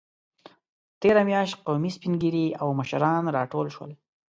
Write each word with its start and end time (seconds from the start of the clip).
تېره 1.01 1.21
میاشت 1.29 1.55
قومي 1.67 1.89
سپینږیري 1.97 2.45
او 2.61 2.67
مشران 2.79 3.23
راټول 3.37 3.67
شول. 3.75 3.91